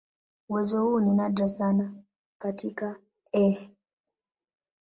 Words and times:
Uwezo 0.49 0.83
huu 0.83 0.99
ni 0.99 1.11
nadra 1.11 1.47
sana 1.47 1.93
katika 2.37 2.99
"E. 3.37 3.69